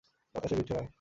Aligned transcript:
বাতাসে 0.35 0.55
বীজ 0.55 0.67
ছড়ায়। 0.67 0.87